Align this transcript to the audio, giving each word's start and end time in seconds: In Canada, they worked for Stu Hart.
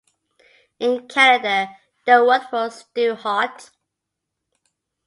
In 0.79 1.07
Canada, 1.07 1.77
they 2.07 2.19
worked 2.19 2.49
for 2.49 2.71
Stu 2.71 3.13
Hart. 3.13 3.69